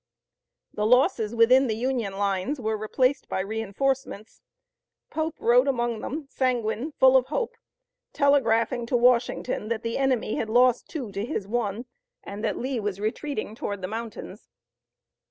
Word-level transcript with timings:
The 0.73 0.87
losses 0.87 1.35
within 1.35 1.67
the 1.67 1.75
Union 1.75 2.17
lines 2.17 2.59
were 2.59 2.75
replaced 2.75 3.29
by 3.29 3.41
reinforcements. 3.41 4.41
Pope 5.11 5.35
rode 5.39 5.67
among 5.67 5.99
them, 5.99 6.25
sanguine, 6.27 6.91
full 6.93 7.15
of 7.15 7.27
hope, 7.27 7.55
telegraphing 8.11 8.87
to 8.87 8.97
Washington 8.97 9.67
that 9.67 9.83
the 9.83 9.99
enemy 9.99 10.37
had 10.37 10.49
lost 10.49 10.89
two 10.89 11.11
to 11.11 11.23
his 11.23 11.47
one, 11.47 11.85
and 12.23 12.43
that 12.43 12.57
Lee 12.57 12.79
was 12.79 12.99
retreating 12.99 13.53
toward 13.53 13.83
the 13.83 13.87
mountains. 13.87 14.49